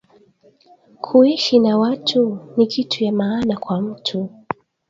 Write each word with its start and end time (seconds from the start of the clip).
Kuishi 1.01 1.59
na 1.59 1.77
watu 1.77 2.39
ni 2.57 2.67
kitu 2.67 3.03
ya 3.03 3.11
maana 3.11 3.57
kwa 3.57 3.81
mutu 3.81 4.29